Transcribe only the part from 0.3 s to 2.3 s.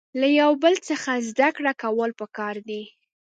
یو بل څخه زده کړه کول